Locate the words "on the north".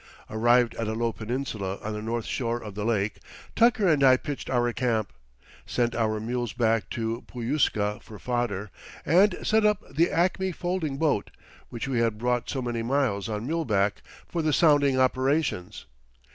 1.83-2.25